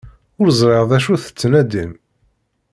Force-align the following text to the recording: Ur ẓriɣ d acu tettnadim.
Ur 0.39 0.47
ẓriɣ 0.59 0.83
d 0.89 0.91
acu 0.97 1.15
tettnadim. 1.23 1.91